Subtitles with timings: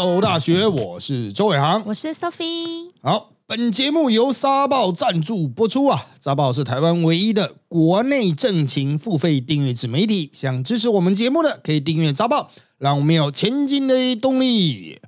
[0.00, 2.88] 走大学，我是周伟航，我是 Sophie。
[3.02, 6.06] 好，本节目由沙报赞助播出啊！
[6.18, 14.98] 沙报是台湾唯一的国内正情付费订阅制媒体，想支持我们节目的可以订阅沙报，让我们有前进的动力。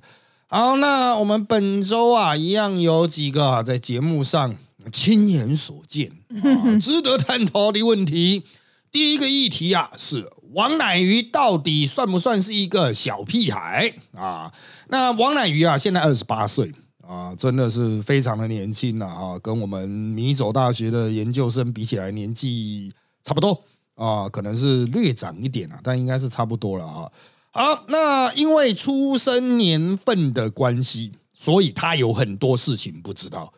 [0.45, 4.55] 好，那我们本周啊，一样有几个啊，在节目上
[4.91, 6.11] 亲眼所见、
[6.43, 8.43] 啊、值得探讨的问题。
[8.91, 14.51] 第一个议题啊，是王乃瑜到底算不算是一个小屁孩啊？
[14.89, 16.71] 那王乃瑜啊，现在二十八岁
[17.01, 22.93] 啊，真的是非常的年轻了啊，跟我们米走大学的研究生比起来，年纪
[23.23, 23.63] 差不多
[23.95, 27.11] 啊，可能是略长一点啊，但应该是差不多了啊。
[27.51, 33.53] 好，那因为出生年份的关系，所以他有很多事情不知道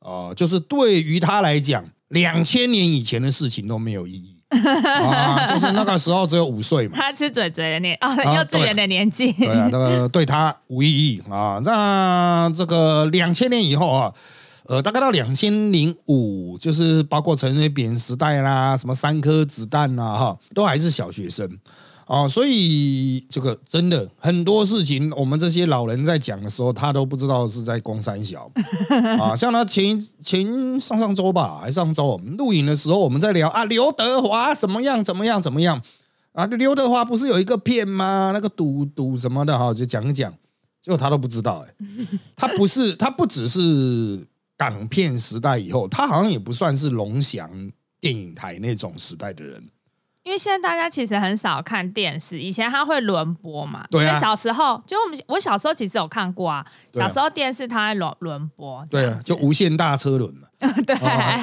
[0.00, 4.37] 啊，就是对于他来讲，两千年以前的事情都没有意义。
[4.48, 11.60] 啊，就是那个时候只有五岁嘛，他吃嘴嘴的年啊，幼稚园的年纪，对啊，那个 对他无意义啊。
[11.64, 14.12] 那这个两千年以后啊，
[14.64, 21.46] 呃，大概到两千零五，就是包括陈水扁时代啦，什么三颗子弹啦，哈，都还是小学生。
[22.08, 28.50] 啊，所以这个真的很多事情，我们这些老人在讲的时候，他都不知道是在公山小
[29.20, 29.36] 啊。
[29.36, 35.82] 像他前前上上周吧，还上周我们录影的时候，我们在聊啊，刘德华怎么样怎么样怎么样
[36.32, 36.46] 啊？
[36.46, 38.30] 刘德华不是有一个片吗？
[38.32, 40.32] 那个赌赌什么的哈，就讲一讲，
[40.80, 41.74] 结果他都不知道哎，
[42.34, 47.50] 他不是他不只是港片时代以后，他好像也不算是龙翔
[48.00, 49.62] 电影台那种时代的人。
[50.28, 53.86] 因为现在大家其实很少看电视，以前它会轮播嘛。
[53.90, 54.14] 对啊。
[54.20, 56.62] 小时候就我们我小时候其实有看过啊，
[56.92, 58.84] 小时候电视它会轮轮播。
[58.90, 60.46] 对啊，就无限大车轮嘛。
[60.86, 60.94] 对。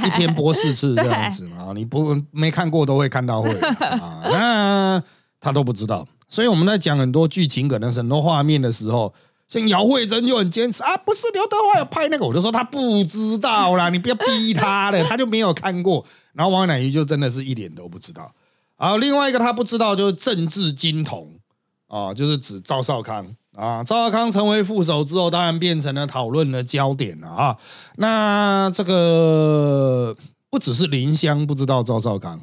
[0.05, 4.21] 一天播四次 这样子嘛，你不没看过都会看到会啊。
[4.29, 5.03] 那
[5.39, 9.11] 他都不知道，所以我们在讲很多剧情可能很多画面的时候，
[9.47, 16.05] 像姚慧珍就很坚持啊，不是刘德华有拍那个，我就说他不知道啦，你不要逼他了，他就没有看过。
[16.33, 18.31] 然后王乃瑜就真的是一点都不知道。
[18.77, 21.39] 好，另外一个他不知道就是政治金童
[21.87, 23.83] 啊，就是指赵少康啊。
[23.83, 27.57] 赵少康成为副手之后，当然变成了讨论的焦点了啊。
[27.95, 30.15] 那这个
[30.49, 32.41] 不只是林湘不知道赵少康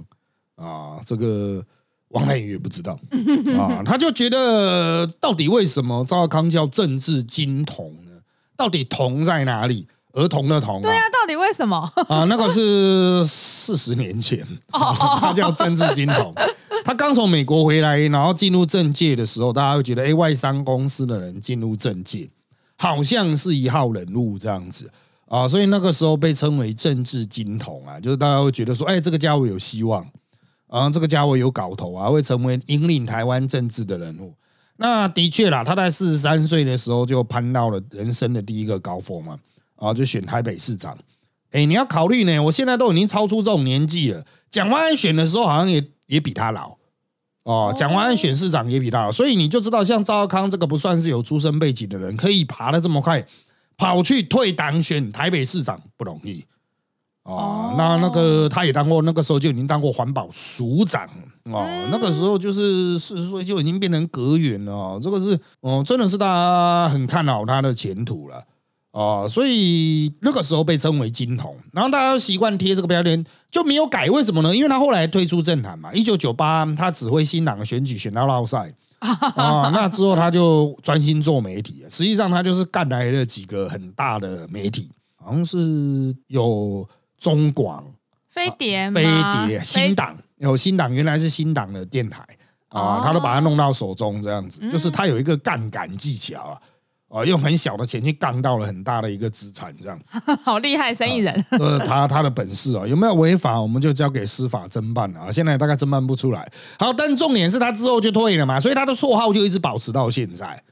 [0.56, 1.62] 啊，这个
[2.08, 2.98] 王乃宇也不知道
[3.58, 3.82] 啊。
[3.84, 8.10] 他就觉得到底为什么赵少康叫政治金童呢？
[8.56, 9.86] 到底童在哪里？
[10.12, 11.76] 儿童的童，对啊，到底为什么
[12.08, 12.24] 啊？
[12.24, 16.34] 那个是四十年前， 他叫政治金童。
[16.84, 22.28] 他刚从美国回来，然后进入政界的时候，大家会觉得，哎，外商公司的人进入政界，
[22.76, 24.90] 好像是一号人物这样子
[25.28, 25.46] 啊。
[25.46, 30.04] 所以那个时候被称为政治金童啊，就是大家会觉得说，哎，这个家伙有希望
[30.66, 34.34] 啊，这个家伙有搞头啊，会成为引领台湾政治的人物。
[34.76, 39.34] 那的确啦，他在四十三岁的时候就攀到了人生的第一个高峰嘛。
[39.34, 39.38] 啊，
[39.94, 40.94] 就选台北市长，
[41.52, 42.38] 哎，你要考虑呢。
[42.40, 44.22] 我现在都已经超出这种年纪了。
[44.50, 46.76] 蒋万安选的时候，好像也也比他老
[47.44, 47.72] 哦。
[47.74, 53.26] 蒋万安选市长也比他老，所以你就知道，像赵少康这个不算是有出身背景的人，可以爬的这么快，
[53.78, 56.44] 跑去退党选台北市长不容易
[57.22, 57.74] 哦。
[57.78, 61.08] 那那个他也当过，那个时候就已经当过环保署长
[61.44, 61.66] 哦。
[61.90, 65.00] 那个时候就是四十岁就已经变成阁员了。
[65.00, 68.44] 这个是哦，真的是大家很看好他的前途了。
[68.92, 74.06] 哦，所以那个时候被称为金童，然后大家习惯贴这个标签，就没有改。
[74.08, 74.54] 为什么呢？
[74.54, 75.90] 因为他后来退出政坛嘛。
[75.94, 78.70] 一九九八，他指挥新党的选举，选到老赛
[79.00, 79.70] 啊。
[79.74, 81.82] 那之后他就专心做媒体。
[81.88, 86.86] 实际上，他就是干来了几个很大的媒体，好像是有
[87.18, 87.82] 中广、
[88.28, 89.06] 飞碟、飞
[89.46, 92.22] 碟、新党，有新党，原来是新党的电台
[92.68, 96.60] 啊，他都把它弄到手中，这样子，就是他有一个杠杆技巧啊。
[97.12, 100.00] 啊，用很小的钱去杠到了很大的一个资产，这样
[100.42, 101.44] 好厉害，生意人。
[101.50, 105.30] 呃，他他的本事啊，有没有违法，我们就交给司法侦办了啊。
[105.30, 106.50] 现在大概侦办不出来。
[106.78, 110.62] 好，但重点是他之后就退了嘛，所以他的绰号就一直保持到现在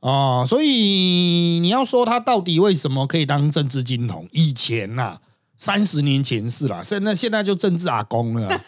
[0.00, 0.44] 啊。
[0.44, 4.28] 所以你要说他到底为什么可以当政治金童？
[4.32, 5.18] 以前呐，
[5.56, 8.60] 三十年前是啦，现在现在就政治阿公了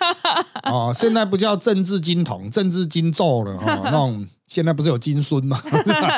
[0.63, 0.93] 啊。
[0.93, 4.29] 现在不叫政治金童，政治金咒了啊，那种。
[4.47, 5.61] 现在不是有金孙吗？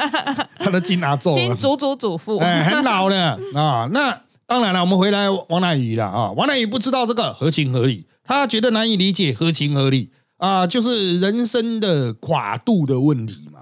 [0.58, 3.88] 他的金拿走了，金祖祖祖父，哎，很老了啊。
[3.92, 6.30] 那当然了，我们回来王乃宇了啊。
[6.32, 13.60] 王乃宇不知道这个合情合理，他觉得难以理解合情合理啊，就是人生的跨度的问题嘛。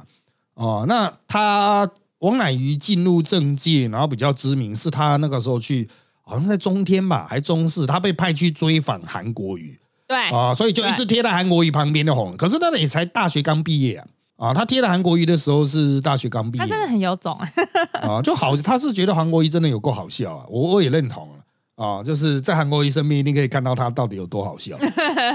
[0.54, 5.88] 哦，那他王乃宇进入政界，然后比较知名，是他那个时候去，
[6.22, 9.78] 好像在中天吧，还中视，他被派去追访韩国瑜，
[10.08, 12.36] 对啊，所以就一直贴在韩国瑜旁边就红了。
[12.36, 14.06] 可是那也才大学刚毕业啊。
[14.37, 17.38] 啊，他贴了韩国瑜的时候是大学刚毕业，他真的很有种
[18.03, 21.29] 啊，就好，他是觉得韩国瑜真的有够好笑啊，我我也认同
[21.77, 24.77] 啊，就是在韩国瑜身边一定可以看到他到底有多好笑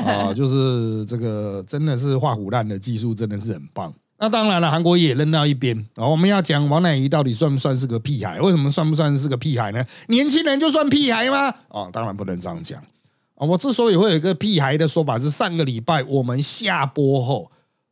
[0.05, 3.93] 啊，就是这个真的是画虎烂的技术真的是很棒。
[4.19, 8.39] 那当然了，韩国瑜也扔到一边啊，我们要讲王乃瑜到底算不算是个屁孩？
[8.39, 9.83] 为什么算不算是个屁孩呢？
[10.09, 11.47] 年轻人就算屁孩吗？
[11.69, 13.47] 啊，当然不能这样讲啊。
[13.47, 17.51] 我之所以会有一个屁孩的说法，是上个礼拜我们下播后。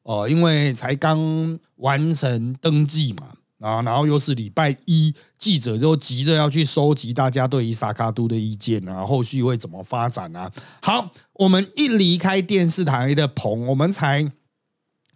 [0.09, 3.27] 哦，因为才刚完成登记嘛，
[3.59, 10.51] 啊，然后又是礼拜一，记者就急着要去收集大家对于萨卡都的意见啊，后续会怎么发展啊？
[10.81, 14.31] 好，我们一离开电视台的棚，我们才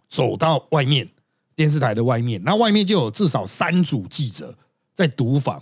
[0.08, 1.08] 走到外面，
[1.56, 4.56] 电视台的外面，那外面就有至少三组记者
[4.94, 5.60] 在读访，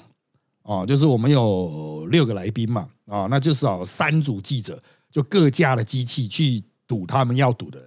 [0.64, 7.80] 哦，就是我们有六个来宾嘛，啊，那就少三组记者，就各家的机器去赌他们要赌的。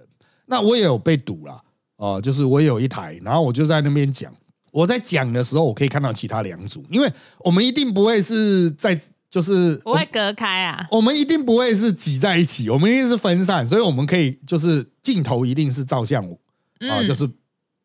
[0.46, 1.62] 那我也有被堵了，
[1.96, 4.32] 哦，就是我有一台，然后我就在那边讲。
[4.72, 9.00] 我在讲的时候，我可以看到其他两组，因为我们一定不会是在，
[9.30, 10.86] 就是不会隔开啊。
[10.90, 16.22] 我们一定不会是挤在一起，我们一定是分散，所以我们可以就是镜头一定是照相
[16.80, 17.26] 啊，就是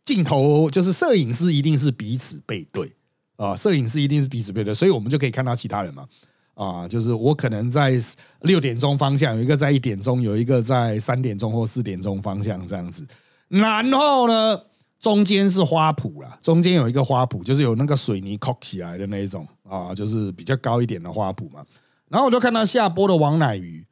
[0.04, 2.92] 镜头就是摄影师一定是彼此背对
[3.38, 6.06] 啊，摄影师一定是彼此背对，所以我们就可以看到其他人嘛。
[6.54, 7.94] 啊，就是我可能在
[8.42, 13.08] 六点钟方向，有一个在一点钟，有一个在三点钟或四点钟方向这样子。
[13.48, 14.62] 然后呢，
[15.00, 21.64] 中间是花圃啦，中间有一个花圃，就是有那个水泥扣起来的那一种啊，就是比较高一点的花圃嘛。
[22.10, 23.86] 然后我就看到下播的王乃瑜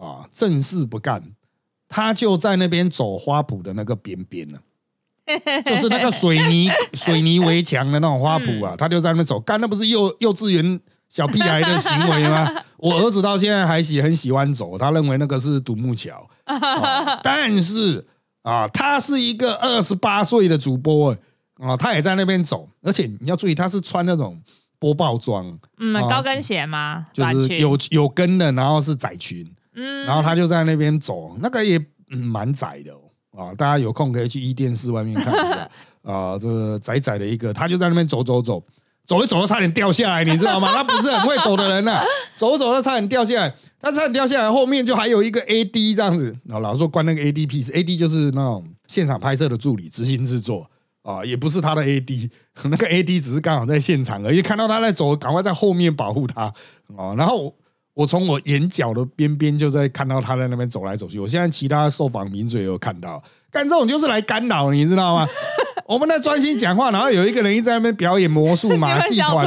[0.00, 1.22] 啊，正事不干，
[1.88, 4.60] 他就在那边走花圃的那个边边了，
[5.64, 9.38] 就是那个水泥水泥围墙的那种花圃啊，他就在那边走。
[9.38, 10.80] 干，那不是幼幼稚园？
[11.08, 12.50] 小屁孩的行为吗？
[12.78, 16.28] 我儿子到现在还喜很喜欢走，他认为那个是独木桥。
[17.22, 18.06] 但是
[18.42, 21.16] 啊，他是一个二十八岁的主播
[21.58, 24.40] 啊，他也在那边走，而且你要注意，他是穿那种
[24.78, 27.06] 播报装，嗯，高跟鞋吗？
[27.12, 33.00] 就是有有跟的，然后是窄裙，嗯，然后他就在那边走，那个也蛮窄的哦
[33.46, 35.68] 啊，大家有空可以去一电视外面看一下
[36.04, 38.62] 啊，这个窄窄的一个，他就在那边走走走。
[39.08, 40.70] 走一走，都差点掉下来，你知道吗？
[40.76, 42.02] 他不是很会走的人呐，
[42.36, 46.36] 走走，都差点掉下来，他差点掉下来，后面就还有一个 A D 这样子。
[46.44, 50.70] 然后老师说关那个 A D P 是 A D 就是那种现场拍摄的助理，执行制作
[51.02, 52.28] 啊，也不是他的 A D，
[52.64, 56.52] 那个 A D 只是刚好在现场而已，看到他在走，赶快在后面保护他
[56.94, 57.14] 啊。
[57.16, 57.54] 然后
[57.98, 61.18] 我从我眼角的边边就在看到他在那边走来走去。
[61.18, 65.26] 我现在其他受访名嘴有看到，干这种就是来干扰，你知道吗？
[65.84, 69.44] 我们在专心讲话，然后有一个人一直在那边表演魔术马 戏团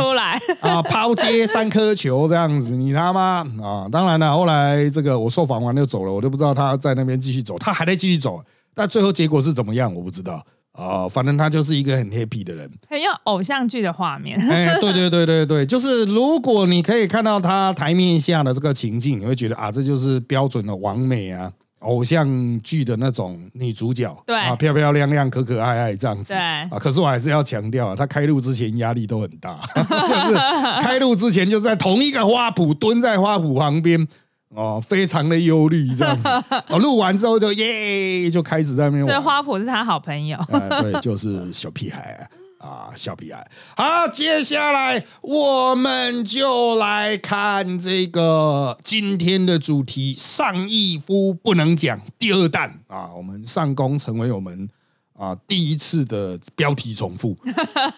[0.59, 3.87] 啊，抛接三颗球这样子，你他妈啊！
[3.89, 8.43] 当然了，后来这个我受访完就走了，我都不知道他在那边继续走，他还在继续走，
[8.75, 11.07] 但最后结果是怎么样我不知道啊。
[11.07, 14.39] 反正他就是一个很 happy 的人，很有偶像剧的画面。
[14.49, 21.51] 哎，对对对对对，就是如果你可以看到他台面下的这个情境，你会觉得啊，这就是标准的完美啊。
[21.81, 26.69] 偶像剧的那种女主角，对啊，漂漂亮亮、可可爱爱这样子，对啊。
[26.79, 30.35] 可是我还是要强调，她开路之前压力都很大， 就是
[30.83, 34.07] 开路之前就在同一个花圃蹲在花圃旁边，
[34.53, 36.27] 哦，非常的忧虑这样子。
[36.69, 39.05] 哦，录完之后就耶，就开始在那边。
[39.05, 40.37] 所以花圃是他好朋友，
[40.81, 42.29] 对，就是小屁孩。
[42.61, 53.09] 啊，小屁孩，好，接下来我们就来看这个今天的主题：上一夫不能讲第二弹啊！
[53.17, 54.69] 我们上工成为我们
[55.17, 57.35] 啊第一次的标题重复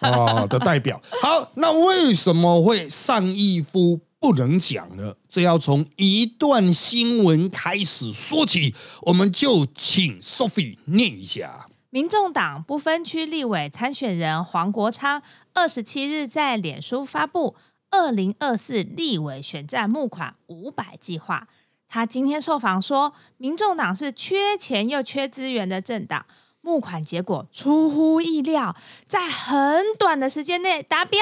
[0.00, 0.98] 啊的代表。
[1.20, 5.18] 好，那为什么会上亿夫不能讲了？
[5.28, 11.66] 这要从一段新闻开始说起，我们就请 Sophie 念一下。
[11.90, 15.20] 民众党不分区立委参选人黄国昌
[15.52, 17.54] 二十七日在脸书发布
[17.90, 21.46] 二零二四立委选战募款五百计划。
[21.86, 26.24] 他今天受访说，民众党是缺钱又缺资源的政党，
[26.62, 28.74] 募款结果出乎意料，
[29.06, 31.20] 在很短的时间内达标。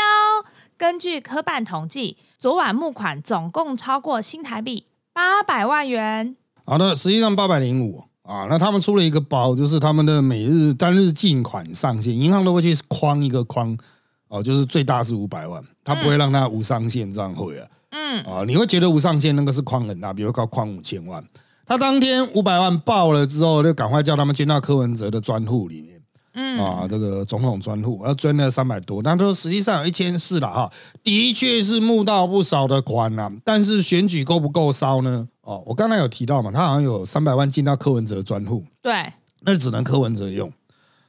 [0.79, 6.35] 根据科办统计，昨晚募款总共超过新台币八百万元。
[6.65, 8.03] 好的，实际上八百零五。
[8.23, 13.79] 啊，那他们出了一个包，就是他们的每日单日进款上限，银行都会去框一个框，
[14.27, 21.25] 哦，就是最大是五百万，他不会让他无上限这样会啊，嗯，啊，你会觉得无上限那个是框很大，比如搞框五千万，
[21.65, 26.02] 他当天五百万爆了之后，就赶快叫他们捐到柯文哲的专户里面，
[26.35, 30.73] 嗯，啊，这个总统专户，要捐了三百多，但说实际上有一千四了哈，
[31.03, 35.29] 的确是募到不少的款啊，但是选举够不够烧呢？
[35.43, 40.51] 哦，我刚才有提到嘛，他好像有三百万进到柯文哲专户，对，那只能柯文哲用。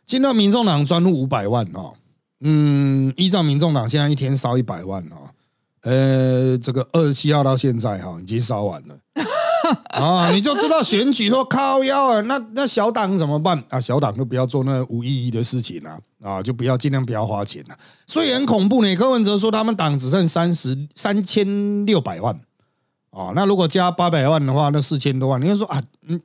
[0.05, 1.93] 进到民众党专户五百万哦，
[2.41, 5.29] 嗯，依照民众党现在一天烧一百万哦，
[5.83, 8.97] 呃，这个二十七号到现在哈，已经烧完了
[9.91, 13.79] 啊，你就知道选举说靠腰啊，那那小党怎么办啊？
[13.79, 17.77] 小党就不要做那无意义的事情了啊，就不要尽量不要花钱了。
[18.05, 18.95] 所以很恐怖呢。
[18.95, 22.39] 柯文哲说他们党只剩三十三千六百万
[23.11, 25.41] 啊，那如果加八百万的话，那四千多万。
[25.41, 25.81] 你就说啊，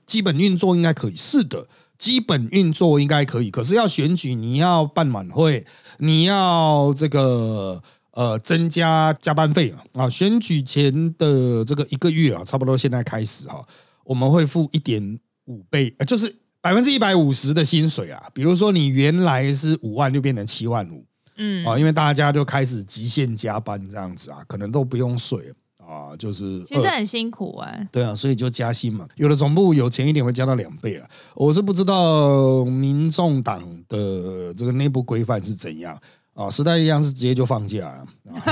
[0.06, 1.66] 基本运作应该可以，是的。
[1.98, 5.66] 基本运作应该可以，可是要选举，你要办晚会，
[5.98, 7.82] 你要这个
[8.18, 10.10] 呃增加加班费啊。
[10.10, 13.64] 选举前的这个一个月啊，差不多现在开始哈，
[14.02, 18.20] 我们会付一点五倍，呃就是百分之一百五十的薪水啊。
[18.34, 21.04] 比如说你原来是五万，就变成七万五，
[21.36, 25.54] 嗯啊，因为大家就开始极限加班这样子啊，可能都不用睡。
[25.88, 29.08] 啊，就是其实很辛苦哎，对啊，所以就加薪嘛。
[29.16, 31.08] 有的总部有钱一点会加到两倍啊。
[31.34, 35.98] 我是不知道民众党的这个内部规范是怎样
[36.38, 36.48] 啊。
[36.50, 38.06] 时代力量是直接就放假啊，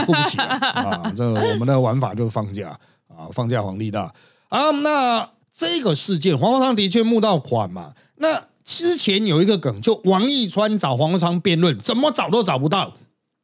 [0.04, 1.10] 付不起啊。
[1.14, 2.78] 这我们的玩法就是放假
[3.08, 4.12] 啊，放假皇帝大
[4.48, 4.70] 啊。
[4.72, 7.94] 那这个事件，黄国昌的确募到款嘛。
[8.16, 12.94] 那之前有一个梗，就王义川找黄国昌辩论，怎么找都找不到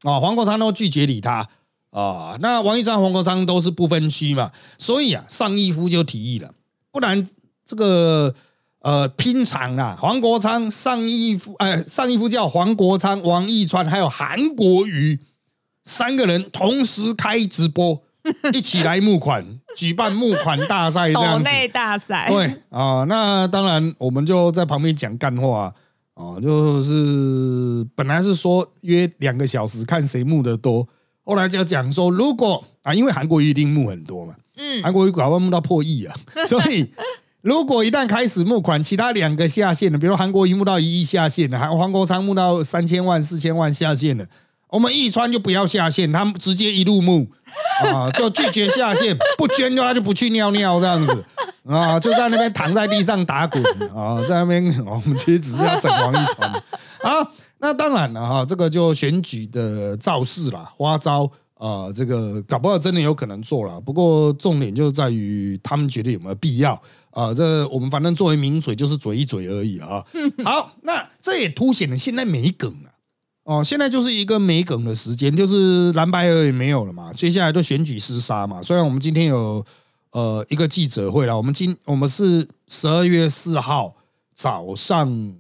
[0.03, 1.49] 啊，黄国昌都拒绝理他。
[1.91, 6.55] 啊，那王一川、黄国昌都是不分区嘛，所以啊，上义夫就提议了，
[6.91, 7.29] 不然
[7.67, 8.35] 这个
[8.83, 15.19] 呃拼场啊，黄国昌、上义夫，哎，上义夫叫黄国昌、王义川，还有韩国瑜
[15.85, 18.03] 三个人同时开直播，
[18.53, 21.45] 一起来募款，举办募款大赛这样子。
[21.45, 22.29] 内大赛。
[22.29, 25.75] 对啊，那当然我们就在旁边讲干话
[26.15, 30.87] 啊，就是本来是说约两个小时，看谁募的多。
[31.25, 36.15] 后来就讲说，如果啊，因为韩国瑜一定募很多嘛，嗯，韩国瑜搞不好募到破亿啊，
[36.47, 36.93] 所以
[37.43, 44.29] 如果一旦开始募款，其他两个下线的，比如韩国一募到一亿下线的，还黄国昌募到三千万、四千万下线的，
[44.69, 47.29] 我们易川就不要下线，他们直接一路募
[47.93, 51.25] 啊， 就拒绝下线，不捐的话就不去尿尿这样子
[51.67, 53.61] 啊，就在那边躺在地上打滚
[53.93, 57.29] 啊，在那边 我们其实只是要整王一川啊。
[57.59, 63.81] 那当然了哈，这个就选举的造势啦，花招啊，这个搞不好真的有可能做了。
[63.81, 66.81] 不过重点就在于他们觉得有没有必要
[67.13, 67.33] 啊？
[67.33, 70.05] 这我们反正作为名嘴就是嘴一嘴而已啊。
[70.45, 72.91] 好，那这也凸显了现在没梗了
[73.45, 73.63] 哦。
[73.63, 77.13] 现在就是一个没梗的时间，就是蓝白二也没有了嘛。
[77.13, 78.61] 接下来就选举厮杀嘛。
[78.61, 79.65] 虽然我们今天有
[80.11, 83.95] 呃一个记者会了，我们今我们是十二月四号
[84.35, 85.35] 早上。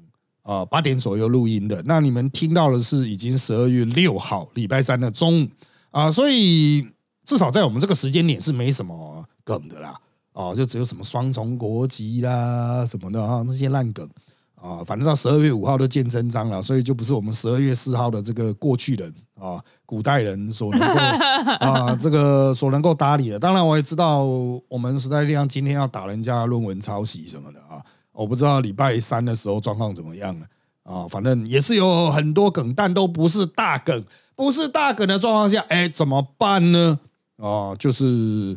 [0.45, 5.49] 啊，八点左右录音的，那你们听到的是已经十二月六号礼拜三的中午
[5.93, 6.85] 啊，所以
[7.25, 9.97] 至少在我们这个时间点是没什么梗的啦，
[10.33, 14.09] 哦，就只有什么双重国籍啦什么的啊，那些烂梗
[14.55, 21.01] 啊，反正到十二月五号都见真章了，所以就不是我们十二月四号的这个过去人啊，古代人所能够
[21.67, 23.39] 啊，这个所能够搭理的。
[23.39, 24.25] 当然，我也知道
[24.69, 27.83] 我们时代力量今天要打人家论文抄袭什么的啊。
[28.13, 30.47] 我不知道礼拜三的时候状况怎么样了
[30.85, 34.05] 啊，反正也是有很多梗，但都不是大梗，
[34.37, 36.99] 不是大梗的状况下，哎，怎么办呢？
[37.39, 38.57] 啊，就是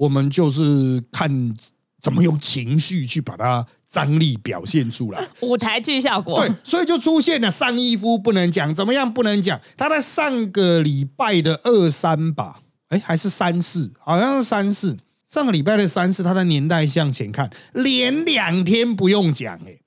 [0.00, 1.54] 我们就是看
[2.00, 6.40] 怎么用情绪去把它张力表现出来， 舞台剧效果。
[6.40, 9.60] 对，所以就出现了上衣夫不能讲，怎么样不能讲？
[9.76, 14.96] 他在上个礼拜的二三吧，哎，还是三四，好像是三四。
[15.28, 19.78] 上个礼拜的三四，他的年代向前看，连两天不用讲，哎，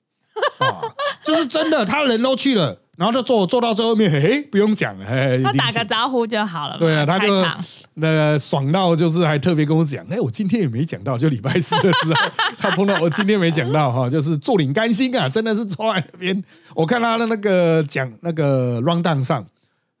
[0.64, 0.80] 啊，
[1.24, 6.78] 就是真的，他人都去了，然后就坐坐到最后面，嘿，不用讲，嘿，他打个招呼就好了。
[6.78, 7.28] 对啊，他就
[7.94, 19.46] 那个爽到，就是还特别跟我讲，哎，我今天也没讲到，就礼拜四的时候， 他碰到我今天没讲到哈，就是坐领甘心啊，真的是坐在那边，我看他的那个讲那个 round down 上，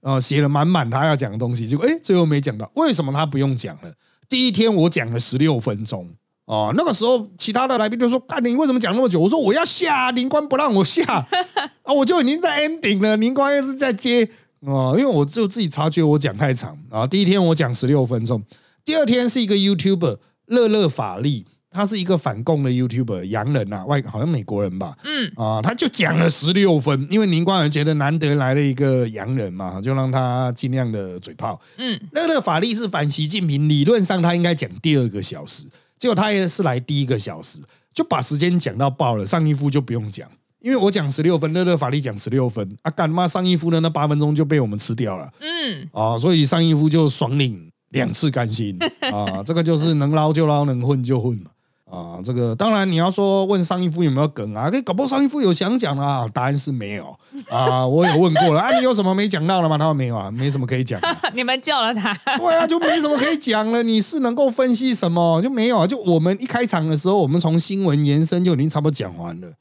[0.02, 3.92] 呃，写了满满他要讲的东西，结果哎，最后没讲到，为什么他不用讲了？
[4.28, 6.08] 第一天我讲了十六分钟
[6.46, 11.02] 哦，那个时候其他的来宾就说：“干你为什么讲那么久？”我说：“我要下，林官不让我下
[11.82, 14.28] 啊，我就已经在 ending 了，林官又是在接
[14.60, 17.06] 哦，因为我就自己察觉我讲太长啊。
[17.06, 18.42] 第一天我讲十六分钟，
[18.84, 21.46] 第二天是一个 YouTuber 乐乐法力。
[21.76, 35.66] 他是一个反共的 YouTuber，洋人呐，外好像美国人吧，嗯啊，他就讲了十六分，因为宁光人觉得难得来了一个洋人嘛，就让他尽量的嘴炮，嗯，那个法力是反习近平，理论上他应该讲第二个小时，
[36.04, 37.62] 结果他也是来第一个小时，
[37.94, 40.30] 就把时间讲到爆了，上一夫就不用讲，
[40.60, 45.88] 因为我讲十六分，乐乐法力讲十六分，啊干妈上一夫的那八分钟就被我们吃掉了，嗯。
[45.94, 48.78] 啊，所以上一夫就爽领两次甘心。
[49.00, 51.50] 啊，这个就是能捞就捞，能混就混嘛。
[51.94, 54.68] 啊，这个当然你要说问上一夫有没有梗啊？
[54.68, 57.16] 可以搞不好上一夫有想讲啊，答案是没有
[57.48, 57.86] 啊。
[57.86, 59.78] 我有问过了啊，你有什么没讲到的吗？
[59.78, 61.00] 他说没有啊，没什么可以讲。
[61.34, 63.82] 你们救了他，对啊，就没什么可以讲了。
[63.82, 65.40] 你是能够分析什么？
[65.40, 65.86] 就没有啊。
[65.86, 69.52] 就我们一开场的时候，我们从新闻延伸就已经差不多讲完了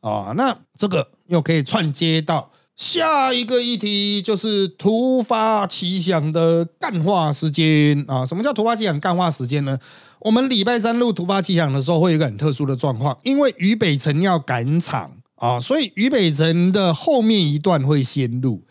[0.00, 0.32] 啊。
[0.34, 8.24] 那这个又可以串接到下一个议题，就是突发奇想的干化时间啊。
[8.24, 9.78] 什么叫突发奇想干化时间呢？
[10.24, 18.62] 我们礼拜三录突发奇想的时候，会有一个很特殊的状况，因为于北辰要赶场啊，所以于北辰的后面一段会先录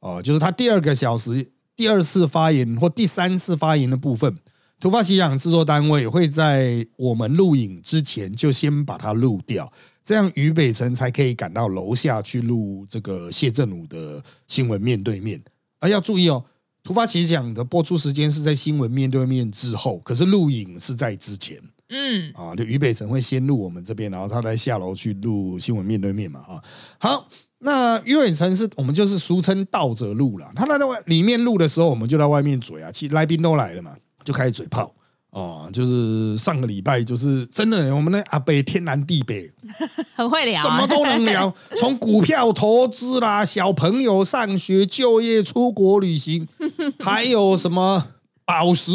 [0.00, 4.38] 哦，就是他第二个小时第二次发言或第三次发言的部分，
[4.78, 9.72] 突发奇想制作单位会在我们录影之前就先把它录掉，
[10.04, 15.42] 这样于北辰才可以赶到楼下去录这个谢振武的新闻面对面，
[15.80, 16.44] 啊，要注意哦。
[16.90, 21.56] 突发奇想的播出时间是在新闻面对面之后，可是录影是在之前。
[21.88, 26.40] 嗯，啊，就于北辰会先录我们这边，然后他再下楼去录新闻面对面嘛。
[26.40, 26.60] 啊，
[26.98, 27.28] 好，
[27.60, 30.50] 那于北辰是我们就是俗称倒着录了。
[30.56, 33.94] 他在外里面录的时候，我们就在外面嘴啊，其实来宾都来了嘛，
[34.24, 34.92] 就开始嘴炮。
[35.30, 39.48] 哦，就是上个礼拜，就是真的，我们的阿北天南地北，
[40.16, 46.48] 很会聊，什么都能聊， 从股票投资啦，小朋友上学、就业、出国旅行，
[46.98, 48.08] 还有什么
[48.44, 48.90] 宝石、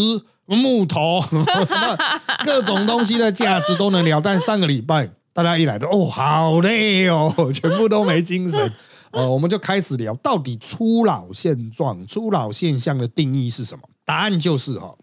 [0.46, 1.98] 木头，什么
[2.44, 4.20] 各种东西的价值都能聊。
[4.20, 8.74] 但上个礼拜大家一来都哦，好累哦，全部都没精神。
[9.12, 13.84] 呃，我们就开始聊，到底初老现状、初老现象的定义是什么？
[14.04, 14.94] 答案就是哈。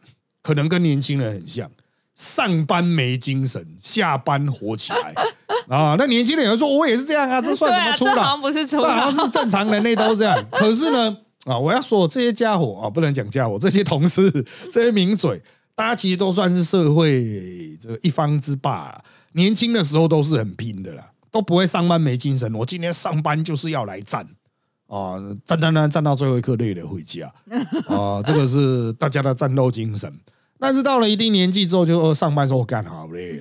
[0.43, 1.71] 可能跟年轻人很像，
[2.15, 5.15] 上班没精神，下班火起来
[5.69, 5.95] 啊！
[5.97, 8.37] 那年轻人有人说：“我也是这样啊，这算什么初老？
[8.37, 10.45] 不是初老，这好像是正常人类都是这样。
[10.51, 14.31] 可是呢，啊，我要说这些家伙啊，不能讲家伙，这些同事，
[14.73, 15.41] 这些名嘴，
[15.75, 19.03] 大家其实都算是社会这一方之霸。
[19.35, 22.53] 年轻的时候都是很拼的啦，都不会上班没精神。
[22.57, 24.27] 我今天上班就是要来战。”
[24.89, 27.33] 啊，战战战战到最后一刻累了回家
[27.87, 30.13] 啊，这个是大家的战斗精神。
[30.63, 33.41] 但是到了一定年纪之后，就上班时候干好累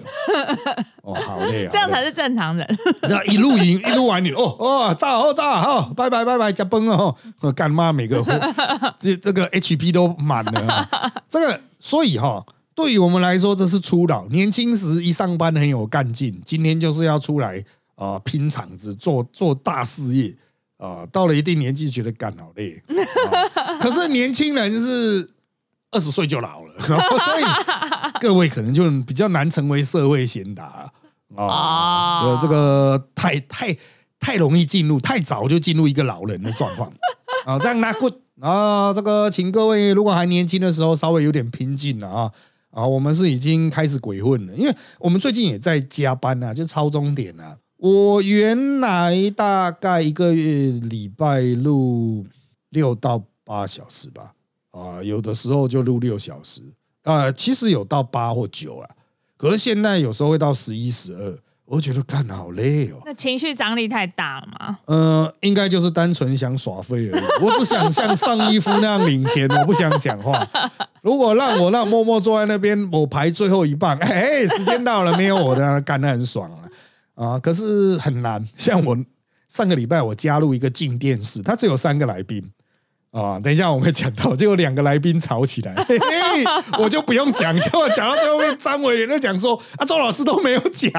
[1.04, 2.68] 哦， 哦好累啊，这样才是正常人。
[3.04, 7.16] 这样一路赢一路玩你哦哦，炸哦炸哦，拜拜拜拜加崩哦，
[7.56, 8.22] 干妈每个
[8.98, 10.90] 这这个 HP 都满了。
[11.30, 17.64] 这个所以哈，对于我们来说这是初老，年轻时一上班很有干劲，今天就是要出来
[17.96, 20.36] 啊拼场子做做大事业。
[20.78, 22.82] 啊，到了一定年纪觉得干好累，
[23.80, 25.30] 可是年轻人是
[25.92, 27.44] 二十岁就老了， 所以
[28.20, 30.92] 各位可能就比较难成为社会贤达
[31.36, 32.22] 啊。
[32.24, 33.78] 呃，这个太太
[34.20, 36.92] 太容易进入，太早就进入一个老人的状况
[37.46, 37.60] 啊。
[37.60, 42.32] 这样拿 good 啊，这个请各位如果还年轻的时候稍微有点拼劲了啊
[42.72, 47.58] 啊，我们是已经开始鬼混了，因为我们最近也在加班啊，就超终点啊。
[47.78, 52.26] 我原来大概一个月礼拜录
[52.70, 54.34] 六到八小时吧，
[54.72, 56.62] 啊，有的时候就录六小时，
[57.04, 58.90] 啊，其实有到八或九啊，
[59.38, 63.02] 可是现在有时候会到十一、十二，我觉得干好累哦。
[63.06, 64.80] 那情绪张力太大了吗？
[64.86, 67.24] 呃，应该就是单纯想耍废而已。
[67.44, 70.48] 我只想像上衣夫那样领钱，我不想讲话。
[71.02, 76.70] 如果让我让默默坐在那边，我排最后一棒，哎，时间到了，没有我的干的很爽啊。
[77.16, 78.48] 啊，可是很难。
[78.58, 78.98] 像我
[79.48, 82.44] 上个礼拜我加入一个静电视，它只有三个来宾
[83.12, 83.40] 啊。
[83.40, 85.76] 等一下我们会讲到，就有两个来宾吵起来，
[86.80, 90.92] 我就不用讲，就讲到最后面，张委员就讲说啊，周老师都没有讲，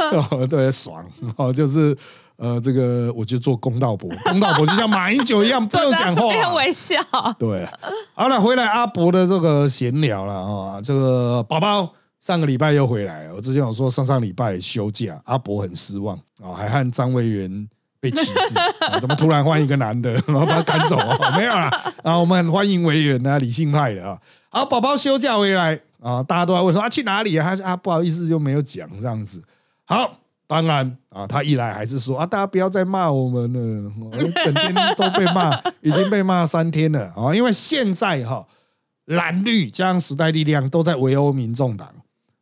[0.48, 1.04] 对，爽
[1.36, 1.96] 哦，就是
[2.36, 6.96] 呃，这个我就做公道伯，公道伯就像马英九一样 不用讲话，微笑。
[7.38, 7.66] 对，
[8.14, 11.92] 好了，回来阿伯的这个闲聊了啊，这个宝宝。
[12.18, 13.34] 上个礼拜又回来了。
[13.36, 17.68] 我之前有说上上礼拜休假，阿伯很失望啊，还和张委员
[18.10, 18.54] 被歧视，
[19.00, 21.36] 怎么突然换一个男的， 然后把他赶走啊？
[21.36, 21.68] 没有啦，
[22.02, 24.18] 啊，我们很欢迎委员啊，理性派的啊。
[24.48, 27.56] 好，宝宝休假回来啊，大家都在问说啊去哪里啊？
[27.56, 29.42] 他啊不好意思就没有讲这样子。
[29.84, 33.92] 好，当然啊，他一来还是说啊，大家不要再骂我们了，
[34.44, 38.46] 整天都被骂，已经被骂三天了啊，因为现在哈
[39.06, 41.88] 蓝绿加上时代力量都在围殴民众党。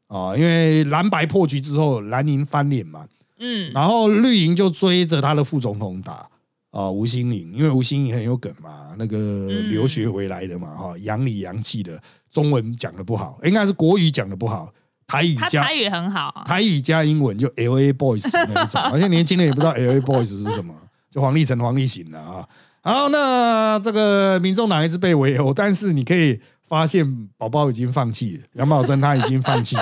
[0.06, 3.04] 啊，因为蓝白破局之后，蓝营翻脸嘛，
[3.38, 6.28] 嗯，然后绿营就追着他的副总统打
[6.70, 14.72] 啊，吴新颖，因为吴新颖很有梗嘛，那个留学回来的嘛，哈，洋里洋气的，中文讲的不好，应该是国语讲的不好，
[15.06, 20.74] 台语加台语很好，台语加英文就 L A Boys 那一种， 而且年轻人也不知道 L A Boys 是什么，
[21.10, 22.48] 就黄立成、黄立行了啊。
[22.82, 29.76] 好，那这个民众党一直被围殴，但是你可以发现，宝宝已经放弃了，杨宝珍他已经放弃。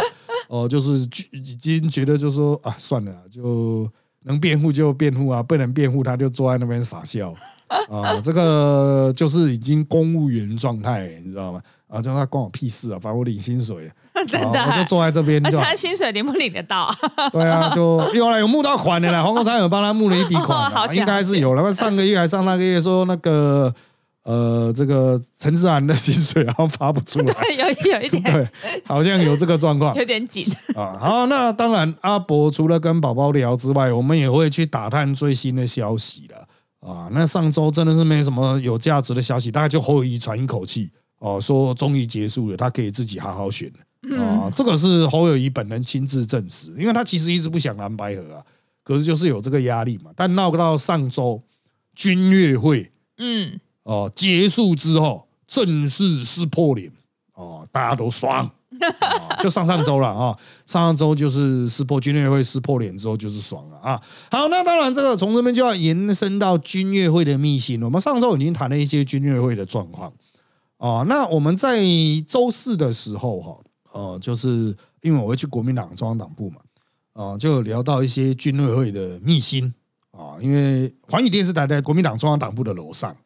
[0.53, 3.91] 哦，就是已经觉得就说啊，算了，就
[4.25, 7.33] 能辩护就辩护啊，不能辩护他就坐在那边傻笑
[7.89, 11.63] 啊，这个就是已经公务员状态，你知道吗？
[11.89, 13.91] 啊，就他关我屁事啊，反正我领薪水，
[14.29, 16.95] 真的，我就坐在这边，而且他薪水领不领得到？
[17.33, 21.73] 对啊，就 有来有募到款的啦，黄国昌有帮他募了一笔款，应该是有了。
[21.73, 23.75] 上个月还上那个月说那个。
[24.25, 28.49] 呃，这个陈志安的薪水好像发不出来， 对，有有一点， 对，
[28.85, 30.97] 好像有这个状况，有点紧 啊。
[30.97, 37.09] 好，那当然，阿伯除了跟宝宝聊之外，我们也会去打探最新的消息了啊。
[37.11, 44.49] 那上周真的是没什么有价值的消息，大概就侯友谊喘一口气哦，说终于结束了，他可以自己好好选了啊。
[44.55, 48.43] 这个是侯友谊本人亲自证实，因为他其实一直不想蓝白河啊，
[48.85, 50.13] 可是就是有这个压力嘛。
[50.15, 51.43] 但闹到上周
[51.97, 53.59] 军乐会，嗯。
[53.85, 56.93] 哦，结束之后正式撕破脸
[57.35, 58.49] 哦，大家都爽，
[59.43, 64.01] 就上上周了啊，上上周就是撕破军乐会撕破脸之后就是爽了啊。
[64.31, 70.13] 好，那当然这个从这边就要延伸到军乐会的秘辛我们上周已经谈了一些军乐会的状况
[70.79, 71.03] 啊。
[71.09, 71.83] 那我们在
[72.27, 73.59] 周四的时候哈，
[73.95, 76.61] 呃，就是因为我会去国民党中央党部嘛，
[77.15, 79.75] 啊，就聊到一些军乐会的秘辛
[80.13, 80.39] 啊。
[80.41, 83.17] 因为环宇电视台在国民党中央党部的楼上。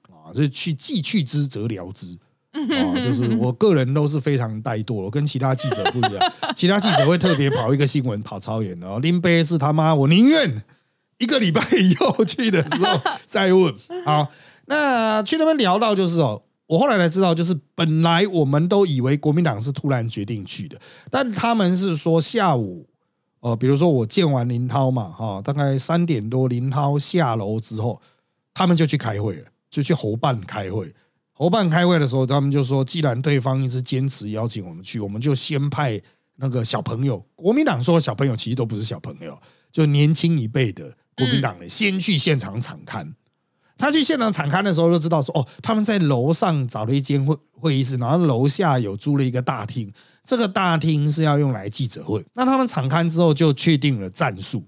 [0.42, 2.18] 是去既去之则聊之
[2.53, 10.62] 啊，就是我个人都是非常怠惰，我跟其他记者不一样， 其他记者会特别跑一个新闻跑超远的，林杯是他妈，我宁愿
[11.18, 13.75] 一个礼拜以后去的时候再问。
[14.07, 14.29] 好，
[14.66, 22.88] 那去那边聊到就是哦，我后来才知道，就是本来我们都以为国民党是突然决定去的，但他们是说下午，
[23.40, 28.01] 呃，比如说我见完林涛嘛，哈，大概三点多林涛下楼之后，
[28.55, 29.44] 他们就去开会了。
[29.76, 30.90] 就去侯办开会，
[31.34, 36.00] 侯办开会的时候，他们就说，既然对方一直坚持邀请我们去，我们就先派
[36.36, 37.22] 那个小朋友。
[37.34, 39.38] 国民党说小朋友其实都不是小朋友，
[39.70, 43.14] 就年轻一辈的国民党人先去现场场刊。
[43.76, 49.92] 他去现场场刊的时候，就知道说，哦，他们在楼上找了一间会会议室，然后楼下有租了一个大厅，
[50.24, 52.24] 这个大厅是要用来记者会。
[52.32, 54.64] 那他们场刊之后就确定了战术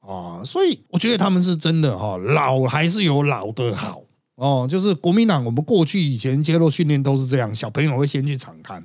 [0.00, 4.00] 啊，所以我觉得他们是真的哈，老还是有老的好。
[4.36, 8.84] 哦，就是国民党，我们过去以前接受训练都是这样，小朋友会先去场刊，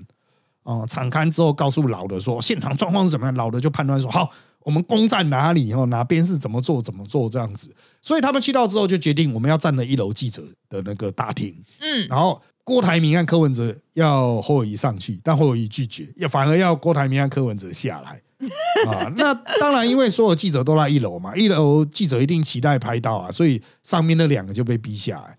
[0.63, 18.21] 哦，场刊之后告诉老的说现场状况是怎么样，老的就判断说好，我们攻占哪里，哦，哪边是怎么做怎么做这样子，所以他们去到之后就决定我们要站了一楼记者的那个大厅，嗯，然后郭台铭和柯文哲要侯友谊上去，但侯友谊拒绝，也反而要郭台铭和柯文哲下来。
[18.87, 25.37] 啊，那当然，因为所有记者都在一楼嘛，一楼记者一定期待拍到啊，所以上面那两个就被逼下来。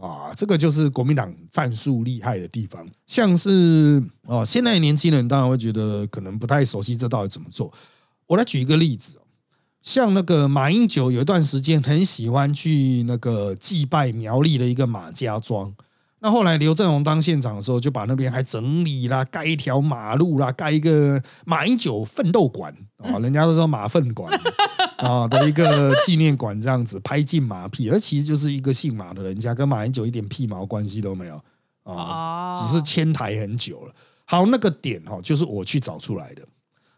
[0.00, 2.86] 啊，这个就是国民党战术厉害的地方。
[3.06, 7.72] 像是哦，现在年轻人当然会觉得可能不太熟悉这到底怎么做。
[8.26, 9.20] 我来举一个例子
[9.82, 15.74] 像那个马英九有一段时间很喜欢去那个祭拜苗栗的一个马家庄。
[16.22, 24.30] 那后来刘振荣当县长的时候，就把那边还整理啦，盖一条马路啦，盖一个马英九奋斗馆啊，人家都说马粪馆
[25.00, 31.40] 啊的一个纪念馆，这样子拍进马屁，而其实就是一个姓马的人家，跟马英九一点屁毛关系都没有
[31.82, 33.94] 啊，只是迁台很久了。
[34.24, 36.42] 好，那个点哈，就是我去找出来的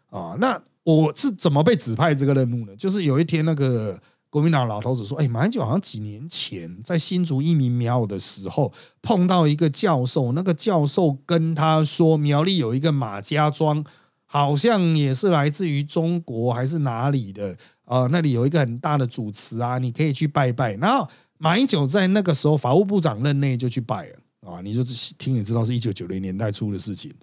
[0.09, 0.35] 啊。
[0.39, 2.75] 那我是怎么被指派这个任务呢？
[2.75, 3.99] 就是有一天那个。
[4.33, 13.85] 国民党老头子说：“哎，马英九好像几年前在新竹一民苗的时候碰到一个教授，那个教授跟他说，苗栗有一个马家庄，
[14.33, 18.07] 好像也是来自于中国还是哪里的啊？
[18.07, 20.73] 那里有一个很大的主祠啊，你可以去拜拜。
[20.77, 24.83] 然后马英九在那个时候法务部长任内就去拜了啊，你就
[25.19, 27.13] 听也知道是一九九零年代初的事情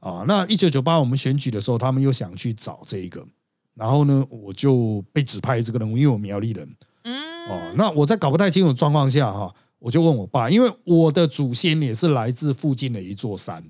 [0.00, 0.24] 啊。
[0.26, 3.24] 那一九九八我们选举的时候，他们又想去找这一个。”
[3.76, 6.68] 然后呢，我就被指派这个任务，因为我苗栗人。
[7.04, 7.14] 嗯，
[7.48, 13.62] 哦，那我在搞不太清楚状况下哈，我就问我爸，因为我的祖先也是来自附近的一座山，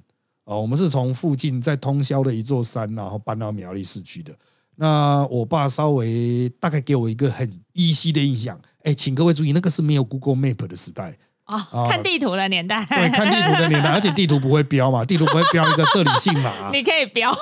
[0.46, 4.32] 哦，我们是从附近在通宵的一座山，然后搬到苗栗市区的。
[4.76, 11.16] 那我爸稍微大概给我一个很依稀的印象，哎，请各位注意，那个是没有 Google Map 的时代。
[11.46, 17.32] 哦，看地图的年代，对，看地图的年代，而且地图不会标嘛，地图不会标一个这里姓马， 你可以标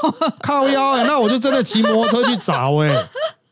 [0.40, 2.94] 靠腰哎，那我就真的骑摩托车去找哎，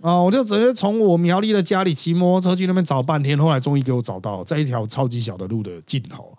[0.02, 6.36] 啊，我就直接从我苗栗的家里骑摩托车去那边找半天，后来终于给我找到，在一条超级小的路的尽头，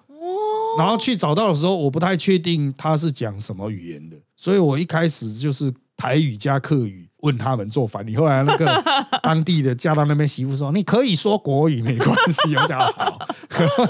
[0.78, 7.10] 然后去找到的时候，我不太确定他是讲什么语言的，所以我一开始就是台语加客语。
[7.24, 8.84] 问他们做翻译，后来那个
[9.24, 13.18] 当地的嫁到那边媳妇说：“你可以说国语没关系。”我讲好，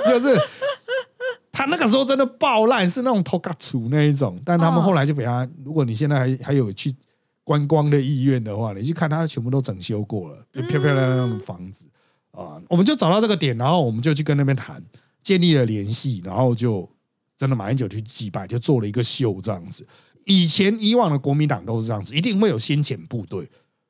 [0.06, 0.40] 就是
[1.52, 4.40] 他那个时候真的爆烂，是那种偷嘎楚那一种。
[4.46, 6.94] 但他们后来就比他，如果你现在还还有去
[7.44, 11.88] 观光的意愿的话，你去看他全部都整修过了，漂漂亮亮的房子
[12.34, 14.80] 啊，我们就找到这个点，然后我们就去跟那边谈，
[15.24, 16.88] 建立了联系，然后就
[17.38, 19.88] 真的马英九去祭拜，就做了一个秀这样子。
[20.26, 23.50] 以前以往的国民党都是这样子，一定会有先遣部队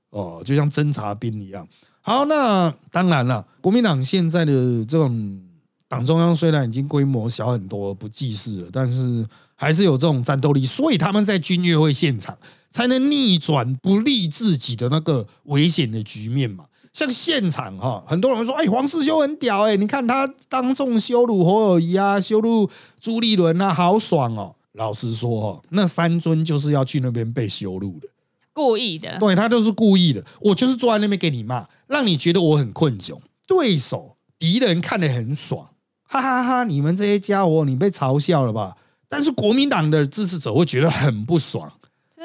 [0.09, 1.67] 哦，就像侦察兵一样。
[2.01, 5.41] 好，那当然了，国民党现在的这种
[5.87, 12.37] 党中央虽然已经规模小很多，不济事了，但是还是有这种战斗力，所以他们在军乐会现场
[12.71, 16.65] 才能逆转不利自己的那个危险的局面嘛。
[16.93, 22.69] 像现场哈，很多人说：“哎，黄世修很屌哎，你看他当众羞辱侯友谊啊，羞辱
[23.01, 28.07] 朱立伦啊，好爽哦。”老实说哈，那三尊就是要去那边被羞辱的，
[28.53, 29.17] 故意的。
[29.19, 33.17] 对他都是故意的，我就是坐在那边给你骂，让你觉得我很困窘。
[33.47, 35.69] 对手敌人看得很爽，
[36.07, 36.63] 哈哈哈！
[36.63, 38.77] 你们这些家伙，你被嘲笑了吧？
[39.09, 41.71] 但是国民党的支持者会觉得很不爽。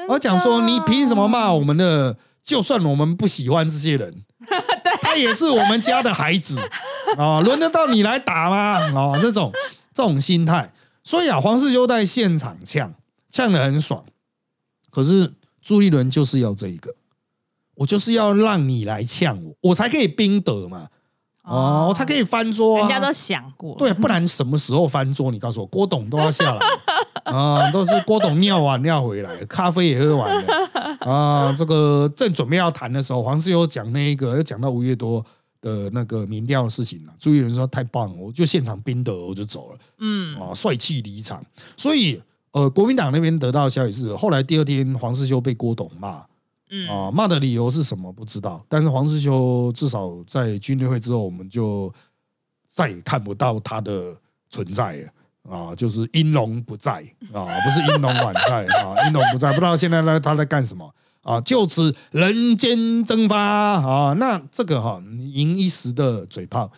[0.07, 2.17] 我讲说，你凭什么骂我们的？
[2.43, 4.23] 就算我们不喜欢这些人，
[5.01, 6.59] 他也是我们家的孩子
[7.17, 7.39] 啊！
[7.43, 8.79] 轮得到你来打吗？
[8.95, 9.51] 哦，这种
[9.93, 10.71] 这种心态。
[11.03, 12.93] 所以啊，黄世修在现场呛
[13.29, 14.05] 呛的很爽，
[14.89, 16.95] 可是朱立伦就是要这一个，
[17.75, 20.87] 我就是要让你来呛我，我才可以冰得嘛，
[21.43, 22.79] 哦，我才可以翻桌。
[22.79, 25.31] 人家都想过，对，不然什么时候翻桌？
[25.31, 26.59] 你告诉我，郭董都要下来
[27.25, 30.53] 啊，都是郭董尿完尿回来，咖啡也喝完了
[31.01, 31.53] 啊。
[31.57, 35.25] 这个正准备要谈的时候，黄世修讲那一个，又讲到五月多。
[35.61, 41.45] 的那个民调的事情了，朱立伦说太棒，我就现场冰的我就走了，嗯啊，帅气离场。
[41.75, 42.17] 所以
[42.51, 46.23] 呃，国民党那边得到消息是，后来第二天黄世修被郭董骂，
[46.69, 51.93] 嗯啊，骂的理由是什么不知道，但是黄世修至少在军队会之后，我们就
[52.65, 54.15] 再也看不到他的
[54.49, 55.11] 存在了
[55.47, 56.93] 啊，就是英龙不在
[57.31, 60.91] 啊，不是英龙宛在啊，音龙不在，不知道现在呢他在干什么。
[61.21, 64.13] 啊，就此人间蒸发啊！
[64.13, 66.71] 那这个哈，赢一时的嘴炮，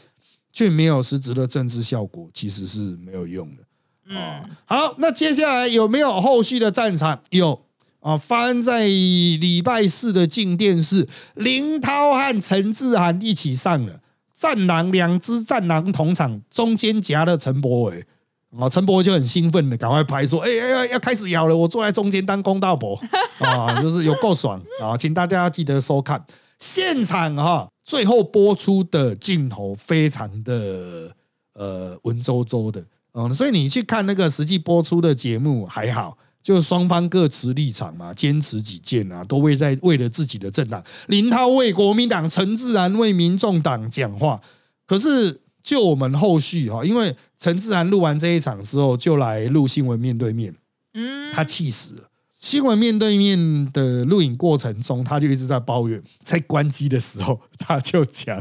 [0.52, 4.43] 却没有实质的政治效果，其实是没有用的啊。
[4.65, 7.21] 好，那接下来有没有后续的战场？
[7.30, 7.62] 有
[8.00, 14.02] 啊，发生在礼拜四的静电视，林涛和陈志涵一起上了
[14.34, 18.08] 战狼，两只战狼同场，中间夹了陈柏伟。
[18.57, 21.55] 哦，陈伯就很兴奋的，赶快拍说：“哎哎要要开始咬了！
[21.55, 22.99] 我坐在中间当公道伯
[23.39, 24.97] 啊，就是有够爽啊！
[24.97, 26.21] 请大家要记得收看
[26.59, 31.15] 现场哈，最后播出的镜头非常的
[31.53, 32.83] 呃文绉绉的，
[33.13, 44.41] 嗯，所以你去看那个实际播出的节目还好，就双方各持立场嘛，坚持己见啊，都为在为了自己的政党，林涛为国民党，陈自然为民众党讲话，
[44.85, 45.39] 可是。
[45.63, 50.54] 就我们后续哈，因为陈志涵录完这一场之后，就来录新闻面对面，
[50.93, 52.04] 嗯，他气死了。
[52.30, 58.39] 新闻面对面的录影过程中，他就一直在抱怨，在关机的时候， 他就讲，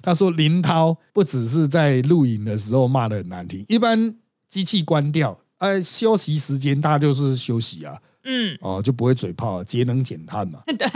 [0.00, 4.16] 他说林涛不只是在录影的时候骂的很难听，一般
[4.48, 10.88] 机器关掉，呃，休息时间大家就是休息啊，嗯，哦，就不会嘴炮，节能减碳嘛， 对，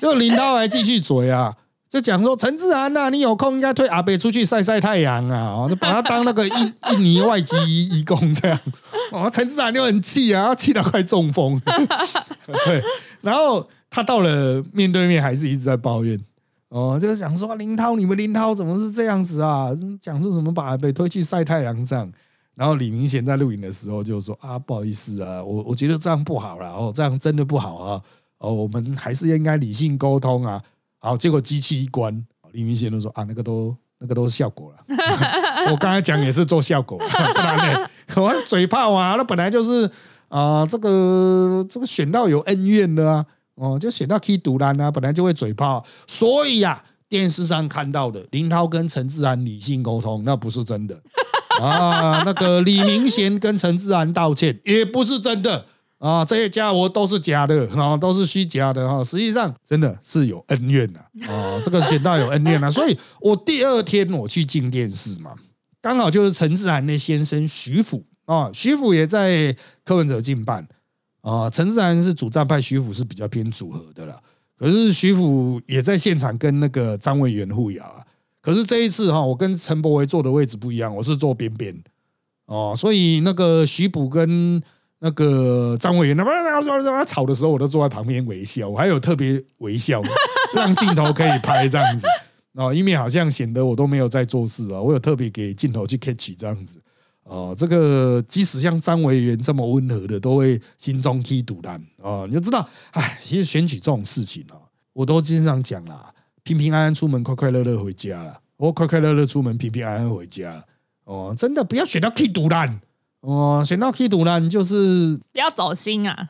[0.00, 1.56] 就林涛还继续嘴啊。
[1.96, 5.48] 就讲说陈志涵呐，你有空应该推阿北出去晒晒太阳啊！
[5.48, 7.56] 哦，就把他当那个印 印尼外籍
[7.88, 8.60] 义工这样。
[9.12, 11.58] 哦，陈志涵就很气啊，气到快中风。
[12.66, 12.82] 对，
[13.22, 16.20] 然后他到了面对面，还是一直在抱怨。
[16.68, 19.70] 哦，就是讲说林涛，你们林涛怎么是这样子啊？
[19.98, 22.12] 讲说什么把阿北推去晒太阳这样。
[22.56, 28.02] 然后李明贤在录影的时候就说啊，不好意思啊，我我觉得这样不好了，哦，这样真的不好啊。
[28.36, 30.62] 哦，我们还是应该理性沟通啊。
[30.98, 34.78] 好，结果机器一关，李明贤都说啊，那个都那个都是效果了。
[35.70, 39.90] 我刚才讲也是做效果， 不然呢，我嘴炮啊，那本来就是
[40.28, 51.00] 啊，这个这个选到有恩怨的啊，哦，就选到可以独蓝啊，本来就会嘴炮，所以呀，电视上看到的林涛跟陈志安理性沟通，那不是真的
[51.60, 55.66] 啊，那个李明贤跟陈志安道歉也不是真的。
[55.98, 59.02] 啊，这些家伙都是假的啊，都是虚假的哈。
[59.02, 62.70] 实际上真的是有恩怨的啊，这个选到有恩怨啊。
[62.70, 65.34] 所以我第二天我去进电视嘛，
[65.80, 70.68] 刚好就是陈志涵那先生徐府啊，徐府也在柯文哲进办
[71.22, 71.48] 啊。
[71.48, 74.20] 陈志涵是主战派，徐府是比较偏组合的了。
[74.58, 78.04] 可是徐府也在现场跟那个张委员互咬啊。
[78.42, 81.82] 可是这一次哈，我跟陈柏维坐的位置不一样，我是坐边边
[82.46, 84.62] 哦，所以那个徐府跟
[84.98, 90.02] 那个张委员，那么他吵的时候，我都坐在旁边微笑，我还有特别微笑，
[90.54, 92.06] 让镜头可以拍这样子
[92.54, 96.80] 哦，因为好像显得我都没有在做事啊，我有特别给镜头去 catch 这样子
[97.24, 102.24] 哦，这个即使像张委员这么温和的，都会心中踢堵烂哦。
[102.28, 104.56] 你就知道，哎，其实选举这种事情哦，
[104.94, 108.40] 我都经常讲啦，平平安安出门，快快乐乐回家了。
[108.56, 110.64] 我快快乐乐出门，平平安安回家。
[111.04, 112.80] 哦，真的不要选到踢堵烂
[113.26, 116.28] 哦，选到踢堵烂就是不要走心啊。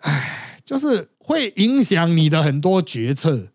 [0.00, 3.48] 哎，就是会影响你的很多决策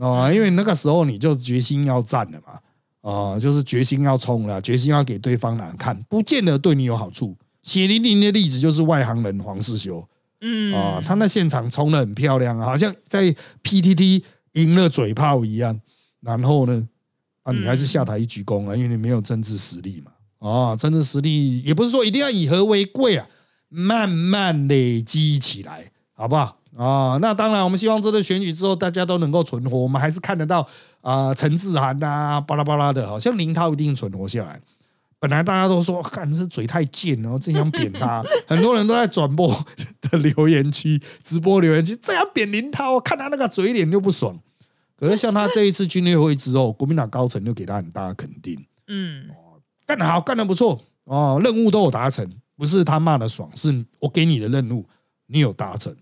[0.00, 2.60] 啊，因为那个时候你就决心要战了嘛。
[3.02, 7.34] 啊，就是决心要冲了，决心要给对方难看，不见得对你有好处。
[7.62, 10.06] 血淋淋的例子就是外行人黄世修，
[10.42, 14.22] 嗯啊，他那现场冲的很漂亮，好像在 PTT
[14.52, 15.80] 赢了嘴炮一样。
[16.20, 16.88] 然后呢，
[17.42, 20.12] 啊，你还是下台一鞠躬啊，因为你没有政治实力嘛。
[20.40, 23.28] 哦，政治实力也不是说一定要以和为贵啊，
[23.68, 26.58] 慢慢累积起来，好不好？
[26.76, 30.66] 啊，那当然，我们希望这次选举之后大家都能够存活，我们还是看得到
[31.02, 34.60] 啊，陈志涵呐，巴拉巴拉的，好像林涛一定存活下来。
[35.18, 39.54] 本来大家都说，看这嘴太贱，然后真想扁他，很多人都在转播
[40.00, 44.38] 的留言区、直播留言区这样扁林涛，看他那个嘴脸就不爽。
[44.96, 49.28] 可是像他这一次军略会之后，国民党高层就给他很大的肯定，嗯，
[49.90, 52.24] 干得好，干得不错，哦，任务都有达成，
[52.56, 54.86] 不是他骂的爽，是我给你的任务，
[55.26, 55.94] 你有达成。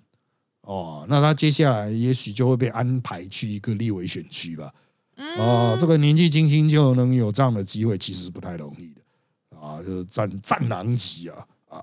[0.61, 4.71] 哦，那他接下来也许就会被安排去一个立委选区吧。
[5.39, 11.83] 哦，这个年纪轻轻就能有这样的机会，其实不太容易的啊，就是战战狼级啊啊！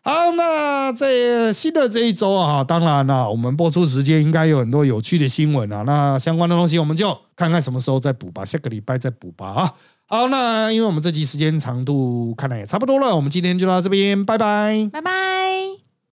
[0.00, 9.74] 好，那这新的这一周啊，当然了，我们播出时间应该有很多有趣的新闻啊，那相关的东西我们就看看什么时候再补吧，下个礼拜再补吧啊。
[10.12, 15.31] 好，那因为我们这集时间长度看来也差不多了，我们今天就到这边，拜拜，拜拜。